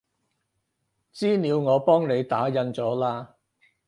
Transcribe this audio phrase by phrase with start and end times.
[1.13, 3.27] 資料我幫你打印咗喇